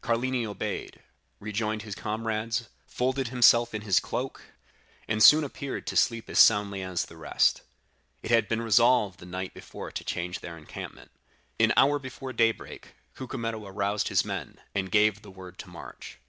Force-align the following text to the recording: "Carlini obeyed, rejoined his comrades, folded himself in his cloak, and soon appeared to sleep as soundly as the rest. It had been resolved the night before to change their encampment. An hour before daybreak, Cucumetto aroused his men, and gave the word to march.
"Carlini 0.00 0.46
obeyed, 0.46 1.00
rejoined 1.40 1.82
his 1.82 1.96
comrades, 1.96 2.68
folded 2.86 3.30
himself 3.30 3.74
in 3.74 3.82
his 3.82 3.98
cloak, 3.98 4.42
and 5.08 5.20
soon 5.20 5.42
appeared 5.42 5.88
to 5.88 5.96
sleep 5.96 6.30
as 6.30 6.38
soundly 6.38 6.82
as 6.82 7.06
the 7.06 7.16
rest. 7.16 7.62
It 8.22 8.30
had 8.30 8.46
been 8.46 8.62
resolved 8.62 9.18
the 9.18 9.26
night 9.26 9.54
before 9.54 9.90
to 9.90 10.04
change 10.04 10.38
their 10.38 10.56
encampment. 10.56 11.10
An 11.58 11.72
hour 11.76 11.98
before 11.98 12.32
daybreak, 12.32 12.94
Cucumetto 13.16 13.66
aroused 13.66 14.06
his 14.06 14.24
men, 14.24 14.60
and 14.72 14.88
gave 14.88 15.22
the 15.22 15.32
word 15.32 15.58
to 15.58 15.68
march. 15.68 16.20